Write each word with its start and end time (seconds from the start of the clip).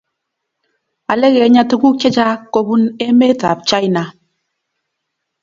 ale 1.11 1.27
kenya 1.35 1.63
tuguk 1.69 1.95
chechak 2.01 2.39
kobun 2.53 2.83
emet 3.05 3.39
ab 3.51 3.59
china 3.69 4.03